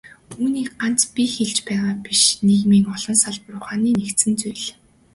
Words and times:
Үүнийг 0.41 0.69
ганц 0.81 1.01
би 1.15 1.23
хэлж 1.35 1.57
байгаа 1.67 1.93
биш, 2.05 2.21
нийгмийн 2.47 2.85
олон 2.95 3.17
салбар 3.23 3.55
ухааны 3.59 3.87
санал 3.89 3.97
нэгдсэн 4.03 4.33
зүйл. 4.41 4.65